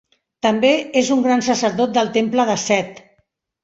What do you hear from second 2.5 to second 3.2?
de Set.